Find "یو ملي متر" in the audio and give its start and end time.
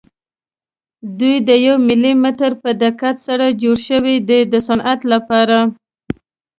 1.65-2.51